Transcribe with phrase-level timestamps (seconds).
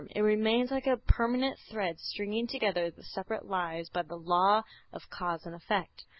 [0.15, 5.11] It remains like a permanent thread stringing together the separate lives by the law of
[5.11, 6.05] cause and effect.